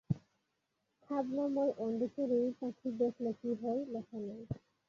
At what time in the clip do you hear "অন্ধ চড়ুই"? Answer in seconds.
1.79-2.49